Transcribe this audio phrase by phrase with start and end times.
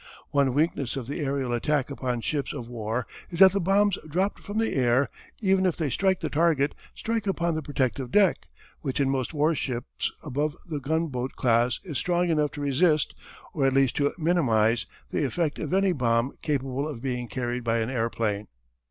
[0.31, 4.39] One weakness of the aërial attack upon ships of war is that the bombs dropped
[4.41, 8.37] from the air, even if they strike the target, strike upon the protective deck
[8.79, 13.13] which in most warships above the gunboat class is strong enough to resist,
[13.53, 17.77] or at least to minimize, the effect of any bomb capable of being carried by
[17.77, 18.47] an airplane.